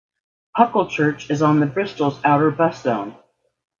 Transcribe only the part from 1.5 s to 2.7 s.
the Bristol's outer